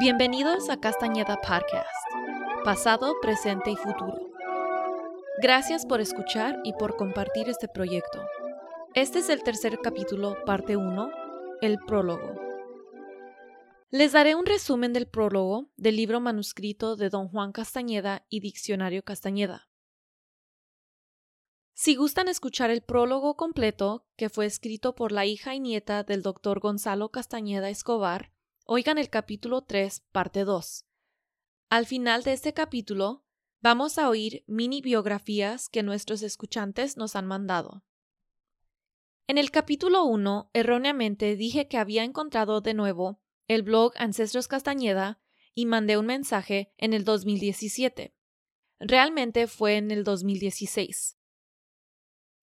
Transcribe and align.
Bienvenidos 0.00 0.68
a 0.68 0.80
Castañeda 0.80 1.36
Podcast, 1.36 1.86
pasado, 2.64 3.14
presente 3.22 3.70
y 3.70 3.76
futuro. 3.76 4.18
Gracias 5.40 5.86
por 5.86 6.00
escuchar 6.00 6.58
y 6.64 6.72
por 6.72 6.96
compartir 6.96 7.48
este 7.48 7.68
proyecto. 7.68 8.20
Este 8.94 9.20
es 9.20 9.28
el 9.28 9.44
tercer 9.44 9.78
capítulo, 9.80 10.34
parte 10.44 10.76
1, 10.76 11.10
el 11.60 11.78
prólogo. 11.86 12.47
Les 13.90 14.12
daré 14.12 14.34
un 14.34 14.44
resumen 14.44 14.92
del 14.92 15.08
prólogo 15.08 15.70
del 15.78 15.96
libro 15.96 16.20
manuscrito 16.20 16.94
de 16.94 17.08
don 17.08 17.26
Juan 17.28 17.52
Castañeda 17.52 18.26
y 18.28 18.40
Diccionario 18.40 19.02
Castañeda. 19.02 19.70
Si 21.72 21.94
gustan 21.94 22.28
escuchar 22.28 22.68
el 22.68 22.82
prólogo 22.82 23.38
completo, 23.38 24.06
que 24.16 24.28
fue 24.28 24.44
escrito 24.44 24.94
por 24.94 25.10
la 25.10 25.24
hija 25.24 25.54
y 25.54 25.60
nieta 25.60 26.02
del 26.02 26.20
doctor 26.20 26.60
Gonzalo 26.60 27.10
Castañeda 27.10 27.70
Escobar, 27.70 28.30
oigan 28.66 28.98
el 28.98 29.08
capítulo 29.08 29.62
3, 29.62 30.02
parte 30.12 30.44
2. 30.44 30.84
Al 31.70 31.86
final 31.86 32.24
de 32.24 32.34
este 32.34 32.52
capítulo, 32.52 33.24
vamos 33.62 33.96
a 33.96 34.10
oír 34.10 34.44
mini 34.46 34.82
biografías 34.82 35.70
que 35.70 35.82
nuestros 35.82 36.20
escuchantes 36.20 36.98
nos 36.98 37.16
han 37.16 37.24
mandado. 37.24 37.84
En 39.28 39.38
el 39.38 39.50
capítulo 39.50 40.04
1, 40.04 40.50
erróneamente 40.52 41.36
dije 41.36 41.68
que 41.68 41.78
había 41.78 42.04
encontrado 42.04 42.60
de 42.60 42.74
nuevo 42.74 43.22
el 43.48 43.62
blog 43.62 43.92
Ancestros 43.96 44.46
Castañeda 44.46 45.20
y 45.54 45.66
mandé 45.66 45.96
un 45.96 46.06
mensaje 46.06 46.72
en 46.76 46.92
el 46.92 47.04
2017. 47.04 48.14
Realmente 48.78 49.46
fue 49.46 49.76
en 49.76 49.90
el 49.90 50.04
2016. 50.04 51.18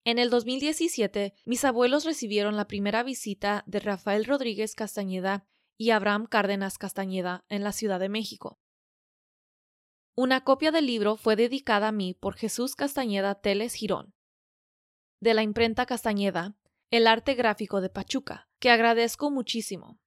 En 0.03 0.19
el 0.19 0.29
2017, 0.29 1.35
mis 1.45 1.63
abuelos 1.63 2.05
recibieron 2.05 2.57
la 2.57 2.67
primera 2.67 3.03
visita 3.03 3.63
de 3.67 3.79
Rafael 3.79 4.25
Rodríguez 4.25 4.75
Castañeda 4.75 5.47
y 5.77 5.91
Abraham 5.91 6.25
Cárdenas 6.25 6.77
Castañeda 6.77 7.45
en 7.49 7.63
la 7.63 7.71
Ciudad 7.71 7.99
de 7.99 8.09
México. 8.09 8.59
Una 10.15 10.43
copia 10.43 10.71
del 10.71 10.87
libro 10.87 11.17
fue 11.17 11.35
dedicada 11.35 11.89
a 11.89 11.91
mí 11.91 12.13
por 12.13 12.35
Jesús 12.35 12.75
Castañeda 12.75 13.35
Teles 13.35 13.73
Girón, 13.75 14.13
de 15.19 15.33
la 15.33 15.43
imprenta 15.43 15.85
Castañeda, 15.85 16.55
el 16.89 17.05
arte 17.07 17.35
gráfico 17.35 17.81
de 17.81 17.89
Pachuca, 17.89 18.47
que 18.59 18.69
agradezco 18.69 19.29
muchísimo. 19.29 19.99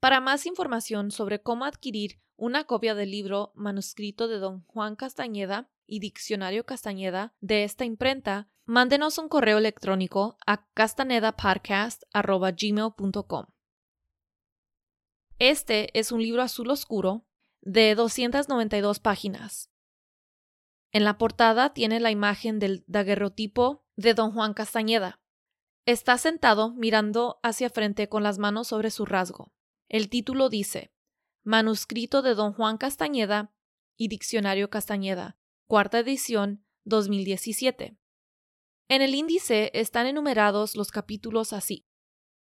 Para 0.00 0.20
más 0.20 0.46
información 0.46 1.10
sobre 1.10 1.42
cómo 1.42 1.64
adquirir 1.64 2.20
una 2.36 2.62
copia 2.64 2.94
del 2.94 3.10
libro 3.10 3.50
manuscrito 3.56 4.28
de 4.28 4.38
don 4.38 4.62
Juan 4.66 4.94
Castañeda 4.94 5.68
y 5.86 5.98
Diccionario 5.98 6.64
Castañeda 6.64 7.34
de 7.40 7.64
esta 7.64 7.84
imprenta, 7.84 8.48
mándenos 8.64 9.18
un 9.18 9.28
correo 9.28 9.58
electrónico 9.58 10.38
a 10.46 10.68
castanedapodcast.gmail.com. 10.74 13.46
Este 15.40 15.98
es 15.98 16.12
un 16.12 16.22
libro 16.22 16.42
azul 16.42 16.70
oscuro 16.70 17.26
de 17.60 17.96
292 17.96 19.00
páginas. 19.00 19.72
En 20.92 21.02
la 21.04 21.18
portada 21.18 21.74
tiene 21.74 21.98
la 21.98 22.12
imagen 22.12 22.60
del 22.60 22.84
daguerrotipo 22.86 23.84
de 23.96 24.14
don 24.14 24.30
Juan 24.32 24.54
Castañeda. 24.54 25.20
Está 25.86 26.18
sentado 26.18 26.72
mirando 26.74 27.40
hacia 27.42 27.68
frente 27.68 28.08
con 28.08 28.22
las 28.22 28.38
manos 28.38 28.68
sobre 28.68 28.90
su 28.90 29.04
rasgo. 29.04 29.52
El 29.88 30.10
título 30.10 30.50
dice 30.50 30.92
Manuscrito 31.44 32.20
de 32.20 32.34
don 32.34 32.52
Juan 32.52 32.76
Castañeda 32.76 33.54
y 33.96 34.08
Diccionario 34.08 34.68
Castañeda, 34.68 35.38
cuarta 35.66 36.00
edición 36.00 36.62
2017. 36.84 37.96
En 38.88 39.02
el 39.02 39.14
índice 39.14 39.70
están 39.72 40.06
enumerados 40.06 40.76
los 40.76 40.90
capítulos 40.90 41.54
así. 41.54 41.86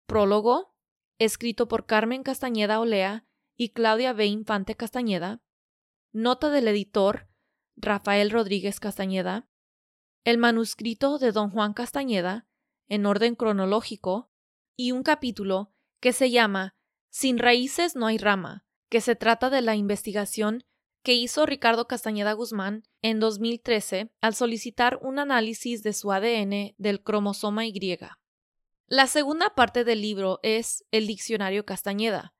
Prólogo, 0.06 0.76
escrito 1.18 1.70
por 1.70 1.86
Carmen 1.86 2.24
Castañeda 2.24 2.82
Olea 2.82 3.26
y 3.56 3.70
Claudia 3.70 4.12
B. 4.12 4.26
Infante 4.26 4.76
Castañeda, 4.76 5.42
nota 6.12 6.50
del 6.50 6.68
editor 6.68 7.30
Rafael 7.78 8.32
Rodríguez 8.32 8.82
Castañeda, 8.82 9.50
el 10.26 10.40
manuscrito 10.40 11.20
de 11.20 11.32
don 11.32 11.52
Juan 11.52 11.72
Castañeda, 11.72 12.50
en 12.90 13.06
orden 13.06 13.36
cronológico, 13.36 14.30
y 14.76 14.92
un 14.92 15.04
capítulo 15.04 15.74
que 16.02 16.12
se 16.12 16.32
llama 16.32 16.76
Sin 17.10 17.38
raíces 17.38 17.96
no 17.96 18.08
hay 18.08 18.18
rama, 18.18 18.66
que 18.90 19.02
se 19.02 19.16
trata 19.16 19.50
de 19.50 19.62
la 19.62 19.76
investigación 19.76 20.64
que 21.04 21.14
hizo 21.14 21.46
Ricardo 21.46 21.88
Castañeda 21.88 22.34
Guzmán 22.34 22.84
en 23.02 23.20
2013 23.20 24.12
al 24.22 24.36
solicitar 24.36 25.00
un 25.02 25.20
análisis 25.20 25.82
de 25.82 25.94
su 25.94 26.12
ADN 26.12 26.76
del 26.78 27.02
cromosoma 27.02 27.66
Y. 27.66 27.98
La 28.88 29.08
segunda 29.08 29.56
parte 29.56 29.84
del 29.84 30.02
libro 30.02 30.40
es 30.44 30.86
el 30.92 31.08
Diccionario 31.08 31.66
Castañeda. 31.66 32.34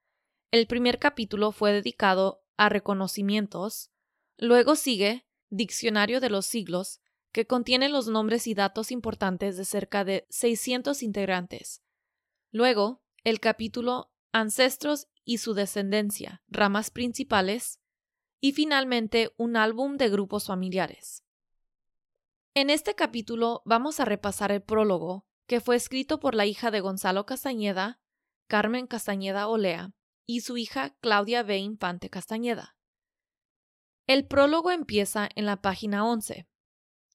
El 0.52 0.68
primer 0.68 1.00
capítulo 1.00 1.52
fue 1.52 1.72
dedicado 1.72 2.44
a 2.58 2.70
reconocimientos, 2.70 3.92
luego 4.38 4.76
sigue 4.76 5.26
Diccionario 5.52 6.20
de 6.20 6.30
los 6.30 6.46
siglos, 6.46 7.02
que 7.32 7.48
contiene 7.48 7.90
los 7.90 8.08
nombres 8.08 8.46
y 8.46 8.54
datos 8.54 8.92
importantes 8.92 9.58
de 9.58 9.66
cerca 9.66 10.04
de 10.04 10.28
600 10.30 11.02
integrantes. 11.02 11.82
Luego, 12.52 13.02
el 13.24 13.40
capítulo 13.40 14.12
Ancestros 14.32 15.08
y 15.24 15.40
su 15.40 15.56
descendencia, 15.56 16.44
ramas 16.48 16.92
principales, 16.92 17.80
y 18.40 18.52
finalmente 18.52 19.34
un 19.38 19.58
álbum 19.58 19.98
de 19.98 20.10
grupos 20.10 20.46
familiares. 20.46 21.24
En 22.54 22.70
este 22.70 22.94
capítulo 22.94 23.64
vamos 23.66 24.00
a 24.00 24.06
repasar 24.06 24.52
el 24.52 24.62
prólogo, 24.62 25.26
que 25.48 25.62
fue 25.62 25.76
escrito 25.76 26.20
por 26.20 26.36
la 26.36 26.46
hija 26.46 26.70
de 26.70 26.80
Gonzalo 26.80 27.26
Castañeda, 27.26 28.00
Carmen 28.48 28.86
Castañeda 28.86 29.48
Olea, 29.48 29.94
y 30.28 30.42
su 30.42 30.58
hija 30.58 30.96
Claudia 31.02 31.42
B. 31.42 31.58
Infante 31.58 32.12
Castañeda. 32.12 32.78
El 34.06 34.28
prólogo 34.28 34.70
empieza 34.70 35.28
en 35.34 35.48
la 35.48 35.60
página 35.60 36.06
11. 36.06 36.48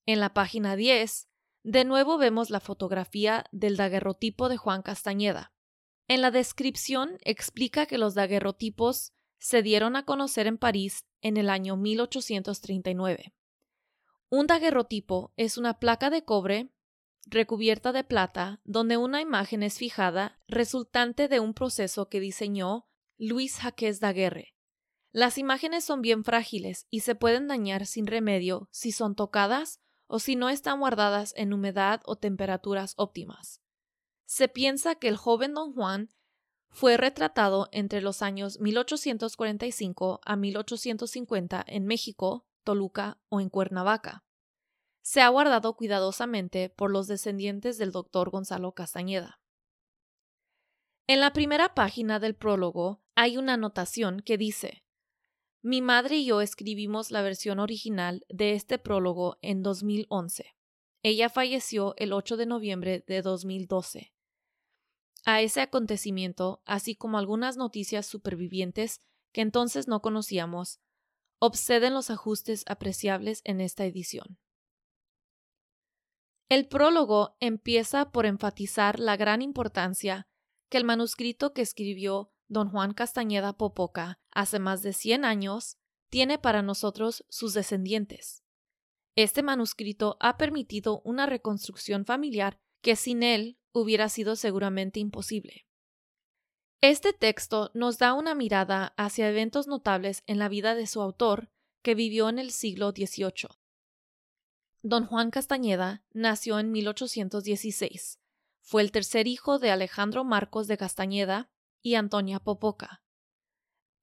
En 0.07 0.21
la 0.21 0.35
página 0.35 0.75
10, 0.75 1.29
de 1.63 1.85
nuevo 1.85 2.19
vemos 2.19 2.51
la 2.51 2.59
fotografía 2.59 3.45
del 3.53 3.77
daguerrotipo 3.77 4.49
de 4.49 4.57
Juan 4.57 4.83
Castañeda. 4.83 5.54
En 6.07 6.21
la 6.21 6.31
descripción 6.31 7.19
explica 7.23 7.87
que 7.87 7.99
los 7.99 8.15
daguerrotipos 8.15 9.13
se 9.39 9.63
dieron 9.63 9.97
a 9.97 10.05
conocer 10.05 10.47
en 10.47 10.59
París 10.59 11.07
en 11.23 11.37
el 11.37 11.49
año 11.49 11.77
1839. 11.77 13.35
Un 14.29 14.47
daguerrotipo 14.47 15.33
es 15.37 15.57
una 15.57 15.79
placa 15.79 16.11
de 16.11 16.25
cobre 16.25 16.71
recubierta 17.27 17.93
de 17.93 18.05
plata, 18.05 18.61
donde 18.65 18.97
una 18.97 19.23
imagen 19.23 19.63
es 19.63 19.79
fijada 19.79 20.39
resultante 20.47 21.29
de 21.29 21.41
un 21.41 21.55
proceso 21.55 22.09
que 22.09 22.21
diseñó 22.21 22.87
Luis 23.17 23.59
Jaques 23.59 24.01
Daguerre. 24.01 24.55
Las 25.13 25.39
imágenes 25.39 25.85
son 25.85 26.03
bien 26.03 26.25
frágiles 26.25 26.87
y 26.91 27.01
se 27.01 27.15
pueden 27.15 27.49
dañar 27.49 27.87
sin 27.87 28.07
remedio 28.07 28.69
si 28.73 28.93
son 28.93 29.15
tocadas 29.15 29.81
o 30.07 30.19
si 30.19 30.37
no 30.37 30.51
están 30.51 30.81
guardadas 30.81 31.33
en 31.37 31.53
humedad 31.53 32.03
o 32.05 32.17
temperaturas 32.17 32.95
óptimas. 32.97 33.64
Se 34.25 34.49
piensa 34.49 34.95
que 34.95 35.09
el 35.09 35.17
joven 35.17 35.55
don 35.55 35.73
Juan 35.73 36.11
fue 36.71 36.97
retratado 36.97 37.69
entre 37.73 38.01
los 38.01 38.23
años 38.23 38.59
1845 38.61 40.21
a 40.25 40.37
1850 40.37 41.65
en 41.67 41.87
México, 41.87 42.47
Toluca 42.65 43.19
o 43.29 43.41
en 43.41 43.49
Cuernavaca 43.49 44.25
se 45.05 45.21
ha 45.21 45.29
guardado 45.29 45.77
cuidadosamente 45.77 46.71
por 46.71 46.91
los 46.91 47.07
descendientes 47.07 47.77
del 47.77 47.93
doctor 47.93 48.31
Gonzalo 48.31 48.73
Castañeda. 48.73 49.39
En 51.07 51.21
la 51.21 51.35
primera 51.35 51.75
página 51.75 52.19
del 52.19 52.35
prólogo 52.35 53.03
hay 53.15 53.37
una 53.37 53.53
anotación 53.53 54.21
que 54.21 54.39
dice 54.39 54.83
Mi 55.61 55.83
madre 55.83 56.17
y 56.17 56.25
yo 56.25 56.41
escribimos 56.41 57.11
la 57.11 57.21
versión 57.21 57.61
original 57.61 58.25
de 58.31 58.55
este 58.55 58.79
prólogo 58.79 59.37
en 59.43 59.63
2011. 59.63 60.57
Ella 61.03 61.29
falleció 61.29 61.95
el 61.99 62.15
8 62.15 62.39
de 62.39 62.47
noviembre 62.47 63.05
de 63.07 63.21
2012. 63.21 64.14
A 65.25 65.41
ese 65.41 65.63
acontecimiento, 65.63 66.63
así 66.67 66.97
como 66.97 67.19
algunas 67.19 67.57
noticias 67.57 68.07
supervivientes 68.07 69.01
que 69.33 69.41
entonces 69.41 69.89
no 69.89 70.01
conocíamos, 70.01 70.81
obseden 71.39 71.95
los 71.95 72.11
ajustes 72.11 72.65
apreciables 72.67 73.41
en 73.45 73.61
esta 73.61 73.85
edición. 73.85 74.39
El 76.51 76.69
prólogo 76.69 77.37
empieza 77.41 78.13
por 78.13 78.27
enfatizar 78.27 79.01
la 79.01 79.17
gran 79.17 79.41
importancia 79.41 80.29
que 80.71 80.77
el 80.77 80.85
manuscrito 80.85 81.53
que 81.53 81.63
escribió 81.63 82.31
don 82.49 82.71
Juan 82.71 82.93
Castañeda 82.93 83.55
Popoca 83.55 84.19
hace 84.31 84.59
más 84.59 84.83
de 84.83 84.93
100 84.93 85.25
años 85.25 85.79
tiene 86.11 86.39
para 86.39 86.63
nosotros 86.63 87.25
sus 87.29 87.55
descendientes. 87.55 88.45
Este 89.17 89.43
manuscrito 89.43 90.17
ha 90.21 90.37
permitido 90.37 91.01
una 91.05 91.27
reconstrucción 91.27 92.05
familiar 92.05 92.61
que 92.83 92.95
sin 92.95 93.23
él 93.23 93.59
hubiera 93.75 94.09
sido 94.09 94.37
seguramente 94.37 95.01
imposible. 95.01 95.67
Este 96.81 97.13
texto 97.13 97.71
nos 97.75 97.99
da 97.99 98.15
una 98.15 98.35
mirada 98.35 98.95
hacia 98.97 99.29
eventos 99.29 99.67
notables 99.67 100.23
en 100.27 100.39
la 100.39 100.49
vida 100.49 100.75
de 100.75 100.87
su 100.87 101.03
autor, 101.03 101.51
que 101.83 101.95
vivió 101.95 102.29
en 102.29 102.39
el 102.39 102.51
siglo 102.51 102.91
XVIII. 102.91 103.49
Don 104.83 105.07
Juan 105.07 105.31
Castañeda 105.31 106.05
nació 106.13 106.59
en 106.59 106.71
1816. 106.73 108.21
Fue 108.61 108.83
el 108.83 108.93
tercer 108.93 109.27
hijo 109.27 109.59
de 109.59 109.71
Alejandro 109.71 110.25
Marcos 110.25 110.67
de 110.67 110.77
Castañeda 110.77 111.51
y 111.83 111.97
Antonia 111.97 112.39
Popoca. 112.39 113.03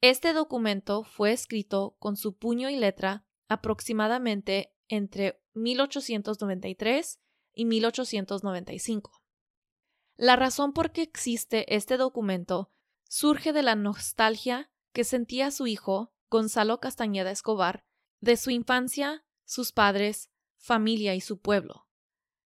Este 0.01 0.33
documento 0.33 1.03
fue 1.03 1.31
escrito 1.31 1.95
con 1.99 2.17
su 2.17 2.35
puño 2.35 2.69
y 2.69 2.75
letra 2.75 3.25
aproximadamente 3.47 4.73
entre 4.87 5.39
1893 5.53 7.19
y 7.53 7.65
1895. 7.65 9.20
La 10.17 10.35
razón 10.35 10.73
por 10.73 10.91
qué 10.91 11.01
existe 11.01 11.73
este 11.75 11.97
documento 11.97 12.71
surge 13.07 13.53
de 13.53 13.63
la 13.63 13.75
nostalgia 13.75 14.69
que 14.93 15.03
sentía 15.03 15.51
su 15.51 15.67
hijo, 15.67 16.13
Gonzalo 16.29 16.79
Castañeda 16.79 17.31
Escobar, 17.31 17.85
de 18.19 18.37
su 18.37 18.51
infancia, 18.51 19.25
sus 19.45 19.71
padres, 19.71 20.29
familia 20.57 21.15
y 21.15 21.21
su 21.21 21.39
pueblo. 21.39 21.87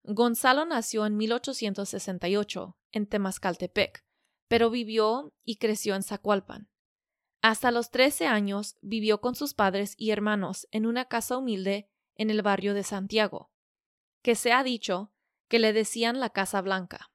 Gonzalo 0.03 0.65
nació 0.65 1.05
en 1.05 1.17
1868 1.17 2.77
en 2.91 3.07
Temascaltepec, 3.07 4.05
pero 4.47 4.69
vivió 4.69 5.33
y 5.43 5.55
creció 5.55 5.95
en 5.95 6.03
Zacualpan. 6.03 6.69
Hasta 7.41 7.71
los 7.71 7.89
13 7.89 8.27
años 8.27 8.77
vivió 8.81 9.19
con 9.19 9.35
sus 9.35 9.53
padres 9.53 9.95
y 9.97 10.11
hermanos 10.11 10.67
en 10.71 10.85
una 10.85 11.05
casa 11.05 11.37
humilde 11.37 11.89
en 12.15 12.29
el 12.29 12.41
barrio 12.41 12.73
de 12.73 12.83
Santiago, 12.83 13.51
que 14.21 14.35
se 14.35 14.53
ha 14.53 14.63
dicho 14.63 15.11
que 15.47 15.59
le 15.59 15.73
decían 15.73 16.19
la 16.19 16.29
Casa 16.29 16.61
Blanca. 16.61 17.12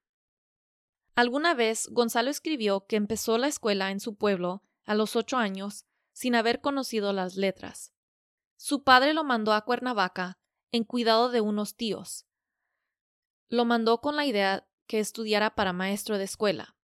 Alguna 1.19 1.53
vez 1.53 1.88
Gonzalo 1.91 2.31
escribió 2.31 2.87
que 2.87 2.94
empezó 2.94 3.38
la 3.38 3.49
escuela 3.49 3.91
en 3.91 3.99
su 3.99 4.15
pueblo 4.15 4.62
a 4.85 4.94
los 4.94 5.17
ocho 5.17 5.37
años 5.37 5.85
sin 6.12 6.37
haber 6.37 6.61
conocido 6.61 7.12
las 7.12 7.35
letras. 7.35 7.93
Su 8.56 8.85
padre 8.85 9.15
lo 9.15 9.25
mandó 9.25 9.53
a 9.53 9.62
Cuernavaca 9.62 10.38
en 10.70 10.85
cuidado 10.85 11.29
de 11.29 11.41
unos 11.41 11.75
tíos. 11.75 12.29
Lo 13.49 13.65
mandó 13.65 14.00
con 14.00 14.15
la 14.15 14.26
idea 14.26 14.69
que 14.87 15.00
estudiara 15.00 15.56
para 15.56 15.73
maestro 15.73 16.19
de 16.19 16.25
escuela. 16.25 16.76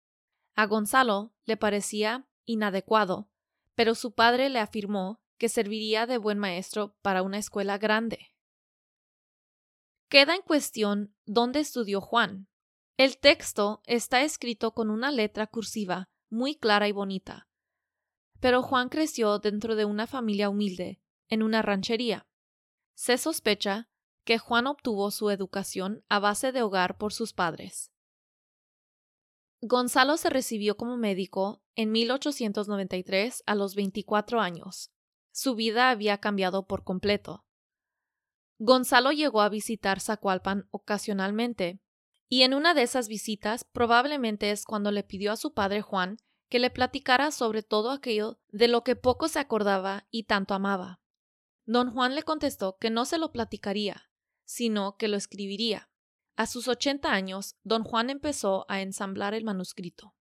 A 0.53 0.65
Gonzalo 0.65 1.33
le 1.45 1.55
parecía 1.55 2.27
inadecuado, 2.43 3.29
pero 3.73 3.95
su 3.95 4.15
padre 4.15 4.49
le 4.49 4.59
afirmó 4.59 5.21
que 5.37 5.47
serviría 5.47 6.07
de 6.07 6.17
buen 6.17 6.39
maestro 6.39 6.97
para 7.01 7.23
una 7.23 7.37
escuela 7.37 7.77
grande. 7.77 8.35
Queda 10.09 10.35
en 10.35 10.41
cuestión 10.41 11.15
dónde 11.23 11.61
estudió 11.61 12.01
Juan. 12.01 12.49
El 12.97 13.17
texto 13.17 13.81
está 13.85 14.23
escrito 14.23 14.73
con 14.73 14.89
una 14.89 15.11
letra 15.11 15.47
cursiva 15.47 16.09
muy 16.29 16.55
clara 16.55 16.87
y 16.87 16.93
bonita. 16.93 17.49
Pero 18.39 18.61
Juan 18.61 18.87
creció 18.87 19.39
dentro 19.39 19.75
de 19.75 19.83
una 19.83 20.07
familia 20.07 20.49
humilde, 20.49 21.01
en 21.27 21.43
una 21.43 21.61
ranchería. 21.61 22.25
Se 22.93 23.17
sospecha 23.17 23.89
que 24.23 24.37
Juan 24.37 24.67
obtuvo 24.67 25.11
su 25.11 25.29
educación 25.29 26.05
a 26.07 26.19
base 26.19 26.53
de 26.53 26.61
hogar 26.61 26.97
por 26.97 27.11
sus 27.11 27.33
padres. 27.33 27.91
Gonzalo 29.61 30.15
se 30.15 30.29
recibió 30.29 30.77
como 30.77 30.95
médico 30.95 31.61
en 31.75 31.91
1893 31.91 33.43
a 33.45 33.55
los 33.55 33.75
24 33.75 34.39
años. 34.39 34.91
Su 35.31 35.55
vida 35.55 35.89
había 35.89 36.19
cambiado 36.19 36.65
por 36.65 36.85
completo. 36.85 37.45
Gonzalo 38.57 39.11
llegó 39.11 39.41
a 39.41 39.49
visitar 39.49 39.99
Zacualpan 39.99 40.67
ocasionalmente, 40.71 41.81
y 42.29 42.41
en 42.41 42.53
una 42.53 42.73
de 42.73 42.83
esas 42.83 43.07
visitas 43.07 43.63
probablemente 43.63 44.51
es 44.51 44.65
cuando 44.65 44.91
le 44.91 45.03
pidió 45.03 45.31
a 45.31 45.37
su 45.37 45.53
padre 45.53 45.81
Juan 45.81 46.17
que 46.49 46.59
le 46.59 46.69
platicara 46.69 47.31
sobre 47.31 47.63
todo 47.63 47.91
aquello 47.91 48.39
de 48.49 48.67
lo 48.67 48.83
que 48.83 48.95
poco 48.95 49.27
se 49.27 49.39
acordaba 49.39 50.07
y 50.11 50.23
tanto 50.23 50.53
amaba. 50.53 51.01
Don 51.65 51.91
Juan 51.91 52.15
le 52.15 52.23
contestó 52.23 52.77
que 52.77 52.89
no 52.89 53.05
se 53.05 53.17
lo 53.17 53.31
platicaría, 53.31 54.09
sino 54.45 54.97
que 54.97 55.07
lo 55.07 55.17
escribiría. 55.17 55.89
A 56.35 56.47
sus 56.47 56.67
ochenta 56.67 57.13
años, 57.13 57.55
don 57.63 57.83
Juan 57.83 58.09
empezó 58.09 58.65
a 58.69 58.81
ensamblar 58.81 59.33
el 59.33 59.43
manuscrito. 59.43 60.15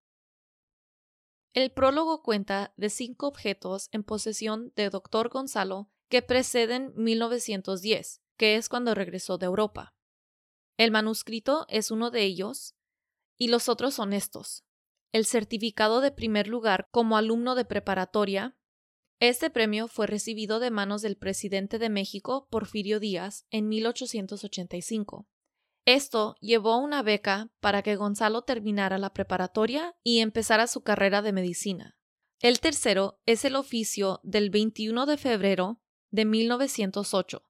El 1.52 1.70
prólogo 1.70 2.22
cuenta 2.22 2.72
de 2.76 2.90
cinco 2.90 3.28
objetos 3.28 3.88
en 3.92 4.02
posesión 4.02 4.72
de 4.76 4.90
doctor 4.90 5.28
Gonzalo 5.28 5.90
que 6.08 6.22
preceden 6.22 6.92
1910, 6.96 8.22
que 8.36 8.56
es 8.56 8.68
cuando 8.68 8.94
regresó 8.94 9.38
de 9.38 9.46
Europa. 9.46 9.94
El 10.76 10.90
manuscrito 10.90 11.66
es 11.68 11.90
uno 11.90 12.10
de 12.10 12.22
ellos, 12.22 12.74
y 13.36 13.48
los 13.48 13.68
otros 13.68 13.94
son 13.94 14.12
estos. 14.12 14.64
El 15.12 15.26
certificado 15.26 16.00
de 16.00 16.10
primer 16.10 16.48
lugar 16.48 16.88
como 16.90 17.16
alumno 17.16 17.54
de 17.54 17.64
preparatoria, 17.64 18.56
este 19.20 19.48
premio 19.48 19.86
fue 19.86 20.06
recibido 20.06 20.58
de 20.58 20.70
manos 20.70 21.02
del 21.02 21.16
presidente 21.16 21.78
de 21.78 21.88
México, 21.88 22.48
Porfirio 22.50 22.98
Díaz, 22.98 23.46
en 23.50 23.68
1885. 23.68 25.28
Esto 25.86 26.34
llevó 26.40 26.72
a 26.72 26.78
una 26.78 27.02
beca 27.02 27.50
para 27.60 27.82
que 27.82 27.96
Gonzalo 27.96 28.42
terminara 28.42 28.98
la 28.98 29.12
preparatoria 29.12 29.94
y 30.02 30.20
empezara 30.20 30.66
su 30.66 30.82
carrera 30.82 31.22
de 31.22 31.32
medicina. 31.32 31.96
El 32.40 32.60
tercero 32.60 33.20
es 33.26 33.44
el 33.44 33.54
oficio 33.54 34.20
del 34.22 34.50
21 34.50 35.06
de 35.06 35.16
febrero 35.16 35.80
de 36.10 36.24
1908, 36.24 37.42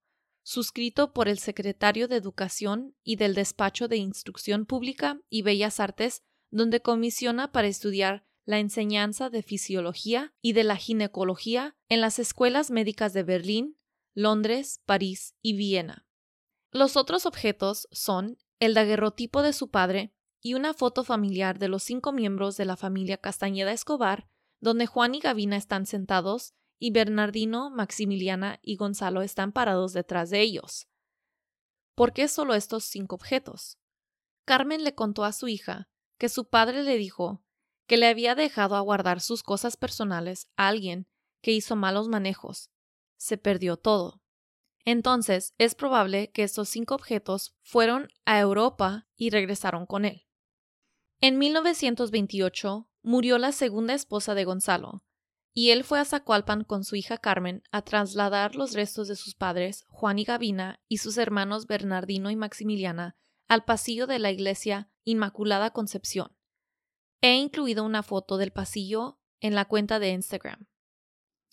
suscrito 0.45 1.13
por 1.13 1.27
el 1.27 1.39
secretario 1.39 2.07
de 2.07 2.17
Educación 2.17 2.95
y 3.03 3.17
del 3.17 3.35
Despacho 3.35 3.89
de 3.89 3.97
Instrucción 3.97 4.67
Pública 4.67 5.21
y 5.29 5.43
Bellas 5.43 5.81
Artes, 5.81 6.23
donde 6.51 6.81
comisiona 6.81 7.51
para 7.51 7.67
estudiar 7.67 8.25
la 8.45 8.59
enseñanza 8.59 9.31
de 9.31 9.43
fisiología 9.43 10.35
y 10.43 10.53
de 10.53 10.65
la 10.65 10.77
ginecología 10.77 11.77
en 11.89 12.03
las 12.03 12.19
escuelas 12.19 12.71
médicas 12.71 13.15
de 13.15 13.23
Berlín, 13.23 13.79
Londres, 14.13 14.83
París 14.85 15.35
y 15.41 15.57
Viena. 15.57 16.07
Los 16.71 16.97
otros 16.97 17.25
objetos 17.25 17.89
son 17.91 18.37
el 18.61 18.75
daguerrotipo 18.75 19.43
de 19.43 19.55
su 19.55 19.71
padre 19.71 20.13
y 20.43 20.53
una 20.53 20.75
foto 20.75 21.05
familiar 21.05 21.59
de 21.59 21.69
los 21.69 21.83
cinco 21.83 22.13
miembros 22.13 22.59
de 22.59 22.67
la 22.67 22.77
familia 22.77 23.17
Castañeda 23.17 23.73
Escobar, 23.73 24.29
donde 24.61 24.87
Juan 24.87 25.15
y 25.15 25.21
Gavina 25.21 25.57
están 25.57 25.87
sentados 25.87 26.53
y 26.79 26.91
Bernardino, 26.91 27.71
Maximiliana 27.71 28.59
y 28.63 28.77
Gonzalo 28.77 29.23
están 29.23 29.53
parados 29.53 29.93
detrás 29.93 30.31
de 30.31 30.41
ellos. 30.41 30.89
¿Por 31.95 32.13
qué 32.13 32.29
solo 32.29 32.55
estos 32.55 32.85
cinco 32.85 33.15
objetos? 33.15 33.79
Carmen 34.45 34.85
le 34.85 34.95
contó 34.95 35.25
a 35.25 35.33
su 35.33 35.49
hija 35.49 35.89
que 36.19 36.29
su 36.29 36.49
padre 36.49 36.83
le 36.83 36.97
dijo 36.97 37.45
que 37.87 37.97
le 37.97 38.07
había 38.07 38.35
dejado 38.35 38.77
a 38.77 38.81
guardar 38.81 39.21
sus 39.21 39.43
cosas 39.43 39.77
personales 39.77 40.49
a 40.57 40.69
alguien 40.69 41.07
que 41.41 41.53
hizo 41.53 41.77
malos 41.77 42.09
manejos. 42.09 42.71
Se 43.17 43.37
perdió 43.39 43.77
todo. 43.77 44.23
Entonces 44.85 45.55
es 45.59 45.75
probable 45.75 46.31
que 46.31 46.43
estos 46.43 46.69
cinco 46.69 46.95
objetos 46.95 47.55
fueron 47.63 48.09
a 48.25 48.39
Europa 48.41 49.09
y 49.17 49.31
regresaron 49.31 49.87
con 49.87 50.05
él. 50.05 50.27
En 51.21 51.39
1928 51.39 52.89
murió 53.03 53.39
la 53.39 53.53
segunda 53.53 53.95
esposa 53.95 54.35
de 54.35 54.45
Gonzalo, 54.45 55.05
y 55.55 55.71
él 55.71 55.85
fue 55.85 56.01
a 56.01 56.05
Zacualpan 56.05 56.65
con 56.65 56.83
su 56.85 56.97
hija 56.97 57.17
Carmen 57.17 57.63
a 57.71 57.83
trasladar 57.83 58.57
los 58.57 58.73
restos 58.73 59.07
de 59.07 59.15
sus 59.15 59.37
padres, 59.37 59.85
Juan 59.89 60.19
y 60.19 60.25
Gavina, 60.25 60.81
y 60.89 60.99
sus 60.99 61.17
hermanos 61.17 61.69
Bernardino 61.69 62.31
y 62.33 62.37
Maximiliana, 62.37 63.17
al 63.47 63.65
pasillo 63.65 64.09
de 64.09 64.19
la 64.19 64.33
iglesia 64.33 64.91
Inmaculada 65.05 65.71
Concepción. 65.71 66.37
He 67.21 67.37
incluido 67.37 67.85
una 67.85 68.03
foto 68.03 68.37
del 68.37 68.51
pasillo 68.51 69.21
en 69.41 69.55
la 69.55 69.65
cuenta 69.65 70.01
de 70.01 70.11
Instagram. 70.11 70.67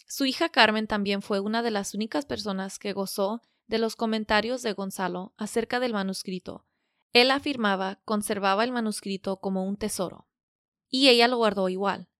Su 0.07 0.25
hija 0.25 0.49
Carmen 0.49 0.87
también 0.87 1.21
fue 1.21 1.39
una 1.39 1.61
de 1.61 1.71
las 1.71 1.93
únicas 1.93 2.25
personas 2.25 2.79
que 2.79 2.93
gozó 2.93 3.41
de 3.67 3.77
los 3.77 3.95
comentarios 3.95 4.63
de 4.63 4.73
Gonzalo 4.73 5.33
acerca 5.37 5.79
del 5.79 5.93
manuscrito. 5.93 6.65
Él 7.13 7.29
afirmaba 7.29 8.01
conservaba 8.03 8.63
el 8.63 8.71
manuscrito 8.71 9.39
como 9.39 9.63
un 9.63 9.77
tesoro. 9.77 10.27
Y 10.89 11.07
ella 11.07 11.27
lo 11.27 11.37
guardó 11.37 11.69
igual. 11.69 12.10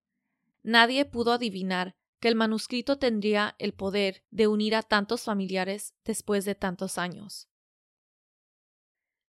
Nadie 0.62 1.04
pudo 1.04 1.32
adivinar 1.32 1.96
que 2.20 2.28
el 2.28 2.36
manuscrito 2.36 2.98
tendría 2.98 3.56
el 3.58 3.74
poder 3.74 4.24
de 4.30 4.46
unir 4.46 4.76
a 4.76 4.82
tantos 4.82 5.22
familiares 5.22 5.94
después 6.04 6.44
de 6.44 6.54
tantos 6.54 6.98
años. 6.98 7.48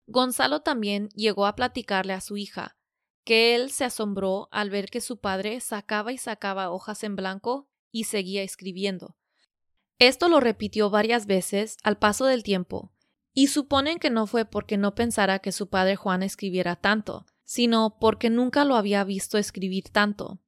Gonzalo 0.07 0.61
también 0.61 1.09
llegó 1.11 1.47
a 1.47 1.55
platicarle 1.55 2.13
a 2.13 2.21
su 2.21 2.37
hija 2.37 2.77
que 3.25 3.55
él 3.55 3.71
se 3.71 3.85
asombró 3.85 4.49
al 4.51 4.71
ver 4.71 4.91
que 4.91 5.01
su 5.01 5.19
padre 5.19 5.61
sacaba 5.61 6.13
y 6.13 6.19
sacaba 6.19 6.71
hojas 6.71 7.05
en 7.05 7.17
blanco 7.17 7.69
y 7.91 8.05
seguía 8.05 8.43
escribiendo. 8.43 9.17
Esto 9.99 10.29
lo 10.29 10.41
repitió 10.41 10.91
varias 10.91 11.27
veces 11.27 11.77
al 11.85 11.99
paso 11.99 12.25
del 12.27 12.43
tiempo, 12.43 12.93
y 13.33 13.47
suponen 13.47 13.99
que 13.99 14.11
no 14.11 14.27
fue 14.27 14.45
porque 14.45 14.77
no 14.77 14.95
pensara 14.95 15.39
que 15.39 15.53
su 15.53 15.69
padre 15.69 15.97
Juan 15.97 16.23
escribiera 16.23 16.77
tanto, 16.77 17.27
sino 17.45 17.99
porque 18.01 18.29
nunca 18.29 18.65
lo 18.65 18.77
había 18.77 19.05
visto 19.05 19.39
escribir 19.39 19.91
tanto. 19.91 20.42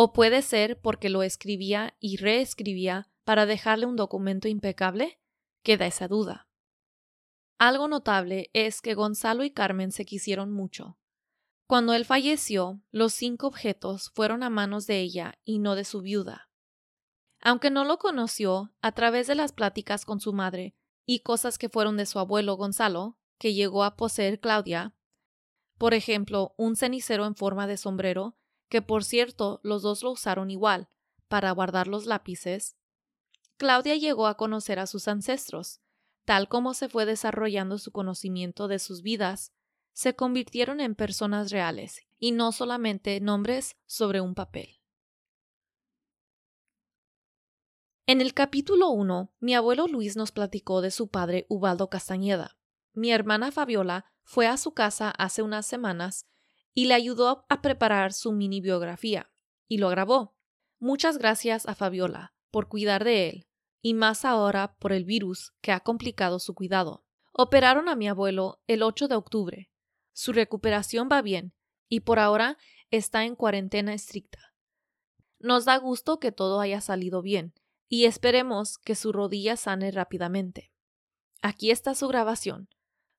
O 0.00 0.12
puede 0.12 0.42
ser 0.42 0.80
porque 0.80 1.08
lo 1.08 1.24
escribía 1.24 1.96
y 1.98 2.18
reescribía 2.18 3.10
para 3.24 3.46
dejarle 3.46 3.84
un 3.84 3.96
documento 3.96 4.46
impecable, 4.46 5.18
queda 5.64 5.86
esa 5.86 6.06
duda. 6.06 6.48
Algo 7.58 7.88
notable 7.88 8.48
es 8.52 8.80
que 8.80 8.94
Gonzalo 8.94 9.42
y 9.42 9.50
Carmen 9.50 9.90
se 9.90 10.04
quisieron 10.04 10.52
mucho. 10.52 11.00
Cuando 11.66 11.94
él 11.94 12.04
falleció, 12.04 12.80
los 12.92 13.12
cinco 13.12 13.48
objetos 13.48 14.12
fueron 14.14 14.44
a 14.44 14.50
manos 14.50 14.86
de 14.86 15.00
ella 15.00 15.40
y 15.44 15.58
no 15.58 15.74
de 15.74 15.82
su 15.82 16.00
viuda. 16.00 16.48
Aunque 17.40 17.72
no 17.72 17.84
lo 17.84 17.98
conoció, 17.98 18.72
a 18.80 18.92
través 18.92 19.26
de 19.26 19.34
las 19.34 19.50
pláticas 19.50 20.04
con 20.04 20.20
su 20.20 20.32
madre 20.32 20.76
y 21.06 21.24
cosas 21.24 21.58
que 21.58 21.68
fueron 21.68 21.96
de 21.96 22.06
su 22.06 22.20
abuelo 22.20 22.54
Gonzalo, 22.54 23.18
que 23.36 23.52
llegó 23.52 23.82
a 23.82 23.96
poseer 23.96 24.38
Claudia, 24.38 24.94
por 25.76 25.92
ejemplo, 25.92 26.54
un 26.56 26.76
cenicero 26.76 27.26
en 27.26 27.34
forma 27.34 27.66
de 27.66 27.76
sombrero, 27.76 28.36
que 28.68 28.82
por 28.82 29.04
cierto 29.04 29.60
los 29.62 29.82
dos 29.82 30.02
lo 30.02 30.10
usaron 30.10 30.50
igual, 30.50 30.88
para 31.28 31.50
guardar 31.50 31.88
los 31.88 32.06
lápices, 32.06 32.76
Claudia 33.56 33.96
llegó 33.96 34.26
a 34.26 34.36
conocer 34.36 34.78
a 34.78 34.86
sus 34.86 35.08
ancestros, 35.08 35.80
tal 36.24 36.48
como 36.48 36.74
se 36.74 36.88
fue 36.88 37.06
desarrollando 37.06 37.78
su 37.78 37.90
conocimiento 37.90 38.68
de 38.68 38.78
sus 38.78 39.02
vidas 39.02 39.52
se 39.98 40.14
convirtieron 40.14 40.80
en 40.80 40.94
personas 40.94 41.50
reales 41.50 42.06
y 42.20 42.30
no 42.30 42.52
solamente 42.52 43.20
nombres 43.20 43.76
sobre 43.84 44.20
un 44.20 44.36
papel. 44.36 44.80
En 48.06 48.20
el 48.20 48.32
capítulo 48.32 48.90
1, 48.90 49.34
mi 49.40 49.56
abuelo 49.56 49.88
Luis 49.88 50.16
nos 50.16 50.30
platicó 50.30 50.82
de 50.82 50.92
su 50.92 51.08
padre 51.08 51.46
Ubaldo 51.48 51.90
Castañeda. 51.90 52.56
Mi 52.92 53.10
hermana 53.10 53.50
Fabiola 53.50 54.04
fue 54.22 54.46
a 54.46 54.56
su 54.56 54.72
casa 54.72 55.10
hace 55.10 55.42
unas 55.42 55.66
semanas 55.66 56.28
y 56.78 56.86
le 56.86 56.94
ayudó 56.94 57.44
a 57.48 57.60
preparar 57.60 58.12
su 58.12 58.30
mini 58.32 58.60
biografía 58.60 59.30
y 59.66 59.78
lo 59.78 59.88
grabó. 59.88 60.36
Muchas 60.78 61.18
gracias 61.18 61.66
a 61.66 61.74
Fabiola 61.74 62.34
por 62.50 62.68
cuidar 62.68 63.02
de 63.02 63.28
él 63.28 63.46
y 63.82 63.94
más 63.94 64.24
ahora 64.24 64.76
por 64.78 64.92
el 64.92 65.04
virus 65.04 65.52
que 65.60 65.72
ha 65.72 65.80
complicado 65.80 66.38
su 66.38 66.54
cuidado. 66.54 67.04
Operaron 67.32 67.88
a 67.88 67.96
mi 67.96 68.08
abuelo 68.08 68.60
el 68.66 68.82
8 68.82 69.08
de 69.08 69.16
octubre 69.16 69.70
su 70.18 70.32
recuperación 70.32 71.08
va 71.08 71.22
bien 71.22 71.54
y 71.88 72.00
por 72.00 72.18
ahora 72.18 72.58
está 72.90 73.24
en 73.24 73.36
cuarentena 73.36 73.94
estricta. 73.94 74.52
Nos 75.38 75.64
da 75.64 75.76
gusto 75.76 76.18
que 76.18 76.32
todo 76.32 76.58
haya 76.58 76.80
salido 76.80 77.22
bien 77.22 77.54
y 77.88 78.06
esperemos 78.06 78.78
que 78.78 78.96
su 78.96 79.12
rodilla 79.12 79.56
sane 79.56 79.92
rápidamente. 79.92 80.72
Aquí 81.40 81.70
está 81.70 81.94
su 81.94 82.08
grabación. 82.08 82.68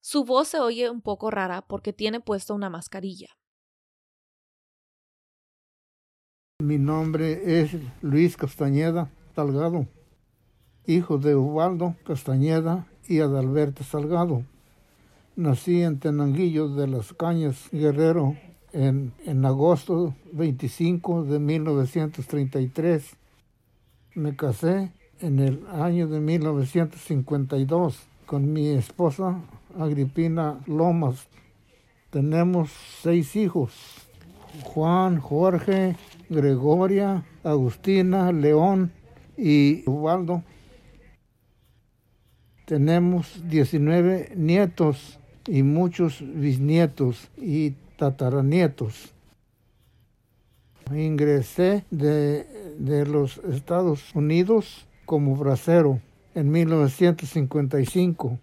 Su 0.00 0.24
voz 0.24 0.48
se 0.48 0.60
oye 0.60 0.90
un 0.90 1.00
poco 1.00 1.30
rara 1.30 1.62
porque 1.62 1.94
tiene 1.94 2.20
puesta 2.20 2.52
una 2.52 2.68
mascarilla. 2.68 3.39
Mi 6.60 6.76
nombre 6.76 7.62
es 7.62 7.74
Luis 8.02 8.36
Castañeda 8.36 9.10
Salgado, 9.34 9.86
hijo 10.86 11.16
de 11.16 11.34
Ubaldo 11.34 11.96
Castañeda 12.04 12.86
y 13.08 13.20
Adalberto 13.20 13.82
Salgado. 13.82 14.44
Nací 15.36 15.80
en 15.80 15.98
Tenanguillo 16.00 16.68
de 16.68 16.86
las 16.86 17.14
Cañas, 17.14 17.70
Guerrero, 17.72 18.36
en, 18.74 19.14
en 19.24 19.42
agosto 19.46 20.14
25 20.32 21.24
de 21.24 21.38
1933. 21.38 23.16
Me 24.14 24.36
casé 24.36 24.92
en 25.20 25.38
el 25.38 25.66
año 25.68 26.08
de 26.08 26.20
1952 26.20 28.00
con 28.26 28.52
mi 28.52 28.68
esposa 28.68 29.40
Agripina 29.78 30.60
Lomas. 30.66 31.26
Tenemos 32.10 32.70
seis 33.00 33.34
hijos, 33.34 33.72
Juan, 34.62 35.20
Jorge, 35.20 35.96
Gregoria, 36.30 37.24
Agustina, 37.42 38.30
León 38.30 38.92
y 39.36 39.82
Ubaldo. 39.88 40.44
Tenemos 42.66 43.42
19 43.48 44.34
nietos 44.36 45.18
y 45.48 45.64
muchos 45.64 46.22
bisnietos 46.22 47.28
y 47.36 47.72
tataranietos. 47.98 49.12
Ingresé 50.94 51.84
de, 51.90 52.46
de 52.78 53.06
los 53.06 53.38
Estados 53.38 54.14
Unidos 54.14 54.86
como 55.06 55.34
bracero 55.34 56.00
en 56.36 56.50
1955. 56.52 58.38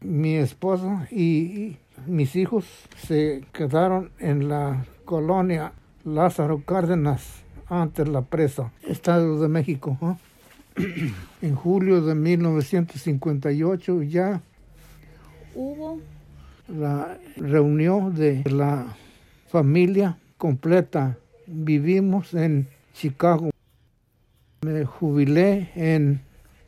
Mi 0.00 0.36
esposa 0.36 1.08
y 1.10 1.76
mis 2.06 2.36
hijos 2.36 2.64
se 2.96 3.44
quedaron 3.52 4.12
en 4.18 4.48
la 4.48 4.86
colonia 5.04 5.74
Lázaro 6.06 6.62
Cárdenas 6.64 7.42
ante 7.66 8.06
la 8.06 8.22
presa, 8.22 8.72
Estado 8.86 9.42
de 9.42 9.48
México. 9.48 9.98
en 11.42 11.54
julio 11.56 12.00
de 12.00 12.14
1958 12.14 14.02
ya 14.04 14.40
hubo 15.56 15.98
la 16.68 17.18
reunión 17.36 18.14
de 18.14 18.44
la 18.48 18.86
familia 19.48 20.16
completa. 20.36 21.18
Vivimos 21.48 22.34
en 22.34 22.68
Chicago. 22.94 23.50
Me 24.60 24.84
jubilé 24.84 25.70
en 25.74 26.20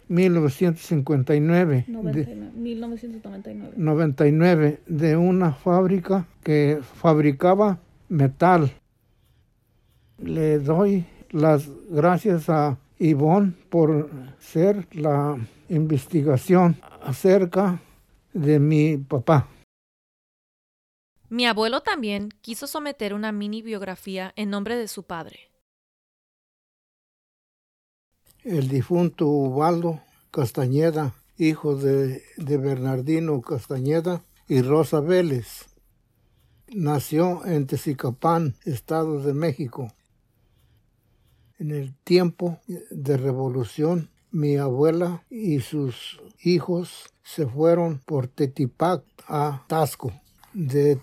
1959. 0.09 1.85
1999. 1.87 3.73
99 3.77 4.81
de 4.89 5.17
una 5.17 5.53
fábrica 5.53 6.27
que 6.43 6.81
fabricaba 6.83 7.79
metal. 8.09 8.73
Le 10.19 10.59
doy 10.59 11.07
las 11.31 11.69
gracias 11.89 12.49
a 12.49 12.79
Ivonne 12.99 13.55
por 13.71 14.11
ser 14.39 14.89
la 14.95 15.37
investigación 15.69 16.81
acerca 17.03 17.81
de 18.33 18.59
mi 18.59 18.97
papá. 18.97 19.49
Mi 21.29 21.47
abuelo 21.47 21.83
también 21.83 22.31
quiso 22.41 22.67
someter 22.67 23.13
una 23.13 23.33
mini 23.33 23.63
biografía 23.63 24.33
en 24.37 24.51
nombre 24.51 24.77
de 24.77 24.89
su 24.89 25.05
padre. 25.05 25.51
El 28.43 28.69
difunto 28.69 29.27
Ubaldo 29.27 30.01
Castañeda, 30.31 31.15
hijo 31.37 31.77
de, 31.77 32.23
de 32.39 32.57
Bernardino 32.57 33.41
Castañeda 33.43 34.25
y 34.49 34.63
Rosa 34.63 35.01
Vélez, 35.01 35.67
nació 36.69 37.45
en 37.45 37.67
Tezicapán, 37.67 38.57
Estado 38.65 39.21
de 39.21 39.35
México. 39.35 39.93
En 41.59 41.73
el 41.73 41.93
tiempo 42.05 42.61
de 42.69 43.17
revolución, 43.17 44.11
mi 44.31 44.57
abuela 44.59 45.25
y 45.29 45.59
sus 45.59 46.21
hijos 46.41 47.13
se 47.25 47.49
fueron 47.49 48.01
por 48.07 48.29
Tetipac 48.29 49.03
a 49.27 49.65
Tasco, 49.67 50.13
de 50.55 51.01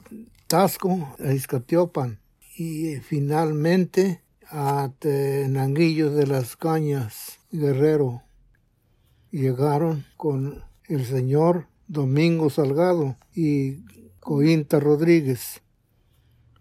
Tasco 0.47 1.13
a 1.19 1.33
Izcatiopan 1.33 2.19
y 2.55 2.95
finalmente 3.01 4.21
a 4.49 4.91
Tenanguillo 4.99 6.11
de 6.11 6.25
las 6.25 6.55
Cañas, 6.55 7.39
Guerrero. 7.51 8.23
Llegaron 9.31 10.05
con 10.15 10.63
el 10.87 11.05
señor 11.05 11.67
Domingo 11.89 12.49
Salgado 12.49 13.17
y 13.33 13.83
Cointa 14.21 14.79
Rodríguez. 14.79 15.61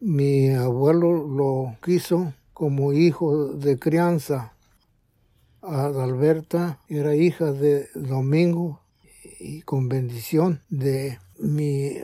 Mi 0.01 0.49
abuelo 0.51 1.13
lo 1.29 1.77
quiso 1.81 2.35
como 2.55 2.93
hijo 2.93 3.49
de 3.49 3.79
crianza. 3.79 4.55
Adalberta 5.61 6.79
era 6.89 7.17
hija 7.17 7.53
de 7.53 7.89
Domingo 7.95 8.81
y 9.41 9.63
con 9.63 9.89
bendición 9.89 10.63
de 10.69 11.19
mi, 11.39 11.97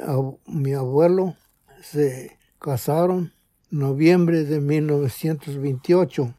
mi 0.46 0.72
abuelo 0.72 1.36
se 1.82 2.36
casaron 2.58 3.32
noviembre 3.70 4.44
de 4.44 4.60
1928. 4.60 6.34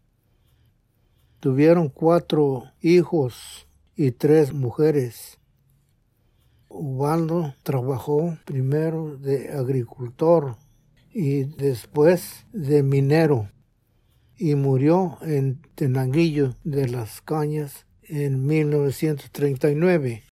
Tuvieron 1.39 1.89
cuatro 1.89 2.65
hijos 2.81 3.67
y 3.95 4.11
tres 4.11 4.53
mujeres. 4.53 5.39
Ubaldo 6.67 7.55
trabajó 7.63 8.37
primero 8.45 9.17
de 9.17 9.51
agricultor 9.51 10.57
y 11.13 11.43
después 11.43 12.45
de 12.51 12.83
minero 12.83 13.49
y 14.41 14.55
murió 14.55 15.19
en 15.21 15.61
Tenanguillo 15.75 16.55
de 16.63 16.87
las 16.87 17.21
Cañas 17.21 17.85
en 18.01 18.47
1939. 18.47 20.23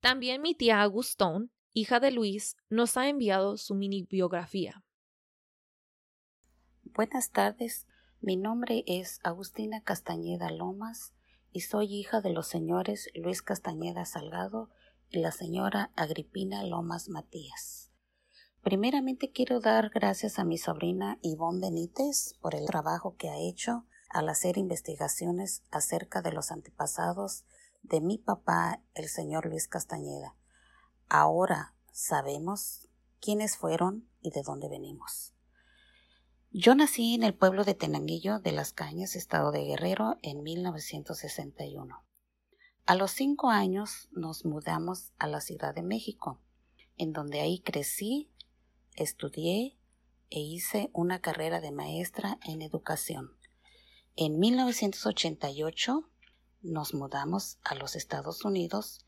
También 0.00 0.40
mi 0.40 0.54
tía 0.54 0.80
Agustón, 0.80 1.52
hija 1.74 2.00
de 2.00 2.10
Luis, 2.10 2.56
nos 2.70 2.96
ha 2.96 3.10
enviado 3.10 3.58
su 3.58 3.74
mini 3.74 4.04
biografía. 4.04 4.82
Buenas 6.84 7.32
tardes, 7.32 7.86
mi 8.22 8.38
nombre 8.38 8.82
es 8.86 9.20
Agustina 9.22 9.82
Castañeda 9.82 10.50
Lomas 10.50 11.12
y 11.52 11.60
soy 11.60 11.94
hija 11.94 12.22
de 12.22 12.32
los 12.32 12.48
señores 12.48 13.10
Luis 13.14 13.42
Castañeda 13.42 14.06
Salgado 14.06 14.70
y 15.10 15.18
la 15.18 15.32
señora 15.32 15.92
Agripina 15.96 16.64
Lomas 16.64 17.10
Matías. 17.10 17.87
Primeramente 18.68 19.32
quiero 19.32 19.60
dar 19.60 19.88
gracias 19.88 20.38
a 20.38 20.44
mi 20.44 20.58
sobrina 20.58 21.18
Ivonne 21.22 21.58
Benítez 21.58 22.34
por 22.42 22.54
el 22.54 22.66
trabajo 22.66 23.16
que 23.16 23.30
ha 23.30 23.38
hecho 23.38 23.86
al 24.10 24.28
hacer 24.28 24.58
investigaciones 24.58 25.62
acerca 25.70 26.20
de 26.20 26.32
los 26.32 26.50
antepasados 26.50 27.46
de 27.80 28.02
mi 28.02 28.18
papá, 28.18 28.82
el 28.92 29.08
señor 29.08 29.46
Luis 29.46 29.68
Castañeda. 29.68 30.36
Ahora 31.08 31.76
sabemos 31.92 32.90
quiénes 33.22 33.56
fueron 33.56 34.06
y 34.20 34.32
de 34.32 34.42
dónde 34.42 34.68
venimos. 34.68 35.32
Yo 36.50 36.74
nací 36.74 37.14
en 37.14 37.22
el 37.22 37.32
pueblo 37.32 37.64
de 37.64 37.72
Tenanguillo 37.72 38.38
de 38.38 38.52
las 38.52 38.74
Cañas, 38.74 39.16
estado 39.16 39.50
de 39.50 39.64
Guerrero, 39.64 40.18
en 40.20 40.42
1961. 40.42 42.04
A 42.84 42.94
los 42.94 43.12
cinco 43.12 43.48
años 43.48 44.10
nos 44.12 44.44
mudamos 44.44 45.14
a 45.16 45.26
la 45.26 45.40
Ciudad 45.40 45.74
de 45.74 45.82
México, 45.82 46.38
en 46.98 47.14
donde 47.14 47.40
ahí 47.40 47.60
crecí, 47.60 48.30
estudié 49.02 49.78
e 50.30 50.40
hice 50.40 50.90
una 50.92 51.20
carrera 51.20 51.60
de 51.60 51.72
maestra 51.72 52.38
en 52.44 52.62
educación. 52.62 53.36
En 54.16 54.38
1988 54.38 56.10
nos 56.62 56.94
mudamos 56.94 57.58
a 57.62 57.74
los 57.74 57.96
Estados 57.96 58.44
Unidos 58.44 59.06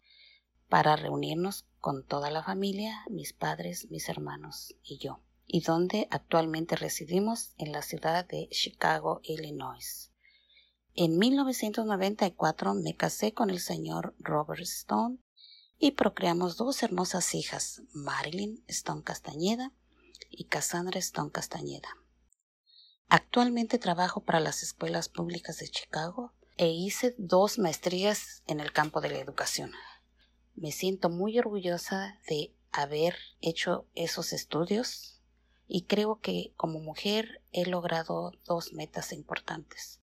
para 0.69 0.97
reunirnos 0.97 1.67
con 1.81 2.07
toda 2.07 2.31
la 2.31 2.45
familia, 2.45 3.05
mis 3.11 3.33
padres, 3.33 3.91
mis 3.91 4.09
hermanos 4.09 4.77
y 4.83 4.99
yo, 4.99 5.21
y 5.47 5.63
donde 5.63 6.07
actualmente 6.11 6.77
residimos 6.77 7.55
en 7.59 7.73
la 7.73 7.83
ciudad 7.83 8.25
de 8.27 8.49
Chicago, 8.51 9.21
Illinois. 9.25 10.13
En 10.95 11.19
1994 11.19 12.75
me 12.75 12.97
casé 12.97 13.35
con 13.35 13.51
el 13.51 13.61
señor 13.61 14.15
Robert 14.19 14.63
Stone 14.63 15.19
y 15.79 15.93
procreamos 15.93 16.57
dos 16.57 16.83
hermosas 16.83 17.35
hijas, 17.35 17.83
Marilyn 17.93 18.63
Stone 18.69 19.03
Castañeda 19.03 19.73
y 20.31 20.45
Cassandra 20.45 20.99
Stone 20.99 21.31
Castañeda. 21.31 21.89
Actualmente 23.09 23.79
trabajo 23.79 24.23
para 24.23 24.41
las 24.41 24.63
escuelas 24.63 25.09
públicas 25.09 25.59
de 25.59 25.69
Chicago 25.69 26.33
e 26.57 26.69
hice 26.69 27.15
dos 27.19 27.59
maestrías 27.59 28.43
en 28.47 28.61
el 28.61 28.73
campo 28.73 29.01
de 29.01 29.11
la 29.11 29.19
educación. 29.19 29.73
Me 30.55 30.73
siento 30.73 31.11
muy 31.11 31.39
orgullosa 31.39 32.21
de 32.29 32.55
haber 32.71 33.17
hecho 33.41 33.89
esos 33.95 34.33
estudios 34.33 35.21
y 35.67 35.87
creo 35.87 36.21
que 36.21 36.53
como 36.57 36.81
mujer 36.81 37.43
he 37.53 37.67
logrado 37.67 38.33
dos 38.45 38.73
metas 38.73 39.13
importantes. 39.13 40.01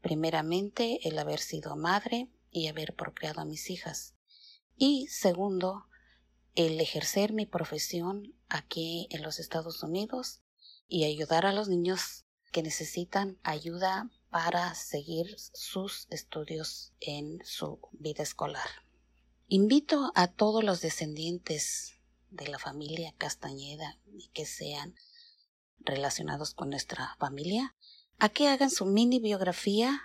Primeramente, 0.00 1.00
el 1.08 1.18
haber 1.18 1.40
sido 1.40 1.76
madre 1.76 2.30
y 2.50 2.68
haber 2.68 2.94
procreado 2.94 3.40
a 3.40 3.44
mis 3.44 3.68
hijas. 3.70 4.14
Y 4.76 5.08
segundo, 5.08 5.86
el 6.54 6.80
ejercer 6.80 7.32
mi 7.32 7.46
profesión 7.46 8.34
aquí 8.48 9.08
en 9.10 9.22
los 9.22 9.38
Estados 9.38 9.82
Unidos 9.82 10.40
y 10.86 11.04
ayudar 11.04 11.46
a 11.46 11.52
los 11.52 11.68
niños 11.68 12.24
que 12.52 12.62
necesitan 12.62 13.38
ayuda 13.42 14.10
para 14.30 14.74
seguir 14.74 15.34
sus 15.38 16.06
estudios 16.10 16.92
en 17.00 17.40
su 17.44 17.80
vida 17.92 18.22
escolar. 18.22 18.68
Invito 19.48 20.12
a 20.14 20.28
todos 20.28 20.62
los 20.62 20.80
descendientes 20.80 21.94
de 22.30 22.48
la 22.48 22.58
familia 22.58 23.14
Castañeda 23.16 23.98
y 24.06 24.28
que 24.28 24.44
sean 24.44 24.94
relacionados 25.78 26.54
con 26.54 26.70
nuestra 26.70 27.16
familia 27.18 27.74
a 28.18 28.28
que 28.28 28.48
hagan 28.48 28.70
su 28.70 28.84
mini 28.84 29.20
biografía 29.20 30.02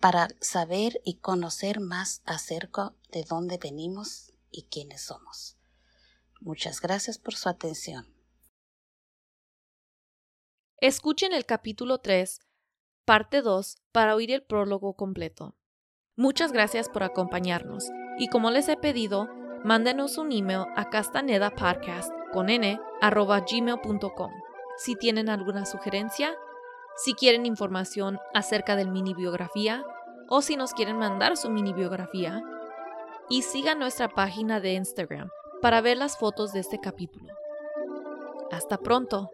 para 0.00 0.28
saber 0.40 1.00
y 1.04 1.18
conocer 1.18 1.78
más 1.78 2.22
acerca 2.24 2.94
de 3.12 3.22
dónde 3.22 3.58
venimos 3.58 4.32
y 4.50 4.64
quiénes 4.64 5.02
somos. 5.02 5.56
Muchas 6.44 6.80
gracias 6.80 7.18
por 7.18 7.34
su 7.34 7.48
atención. 7.48 8.04
Escuchen 10.78 11.32
el 11.32 11.46
capítulo 11.46 11.98
3, 11.98 12.40
parte 13.04 13.42
2, 13.42 13.76
para 13.92 14.16
oír 14.16 14.32
el 14.32 14.42
prólogo 14.42 14.94
completo. 14.94 15.54
Muchas 16.16 16.50
gracias 16.50 16.88
por 16.88 17.04
acompañarnos 17.04 17.88
y 18.18 18.26
como 18.26 18.50
les 18.50 18.68
he 18.68 18.76
pedido, 18.76 19.28
mándenos 19.62 20.18
un 20.18 20.32
email 20.32 20.64
a 20.74 20.90
castanedapodcast 20.90 22.10
con 22.32 22.50
n 22.50 22.80
gmail.com 23.00 24.32
si 24.78 24.96
tienen 24.96 25.28
alguna 25.28 25.64
sugerencia, 25.64 26.34
si 26.96 27.14
quieren 27.14 27.46
información 27.46 28.18
acerca 28.34 28.74
del 28.74 28.90
mini 28.90 29.14
biografía 29.14 29.84
o 30.28 30.42
si 30.42 30.56
nos 30.56 30.72
quieren 30.72 30.98
mandar 30.98 31.36
su 31.36 31.50
mini 31.50 31.72
biografía. 31.72 32.42
Y 33.28 33.42
sigan 33.42 33.78
nuestra 33.78 34.08
página 34.08 34.58
de 34.58 34.72
Instagram 34.72 35.30
para 35.62 35.80
ver 35.80 35.96
las 35.96 36.18
fotos 36.18 36.52
de 36.52 36.60
este 36.60 36.78
capítulo. 36.78 37.32
Hasta 38.50 38.76
pronto. 38.76 39.30